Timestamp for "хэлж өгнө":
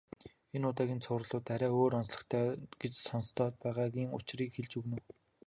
4.53-4.95